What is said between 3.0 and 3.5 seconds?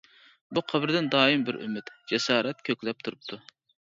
تۇرۇپتۇ.